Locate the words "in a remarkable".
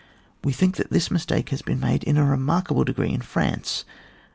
2.03-2.83